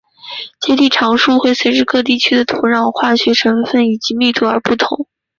[0.59, 5.05] 接地常数会随各地区的土壤化学成份以及密度而不同。